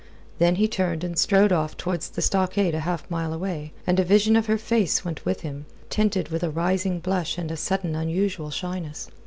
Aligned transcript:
Then 0.39 0.55
he 0.55 0.67
turned 0.67 1.03
and 1.03 1.15
strode 1.15 1.51
off 1.51 1.77
towards 1.77 2.09
the 2.09 2.23
stockade 2.23 2.73
a 2.73 2.79
half 2.79 3.07
mile 3.07 3.31
away, 3.35 3.71
and 3.85 3.99
a 3.99 4.03
vision 4.03 4.35
of 4.35 4.47
her 4.47 4.57
face 4.57 5.05
went 5.05 5.23
with 5.25 5.41
him, 5.41 5.67
tinted 5.91 6.29
with 6.29 6.41
a 6.43 6.49
rising 6.49 6.99
blush 6.99 7.37
and 7.37 7.51
a 7.51 7.55
sudden 7.55 7.93
unusual 7.93 8.49
shyness. 8.49 9.09